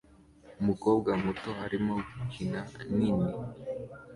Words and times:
Umukobwa 0.61 1.09
muto 1.23 1.51
arimo 1.65 1.93
gukina 2.17 2.59
nini 2.95 3.27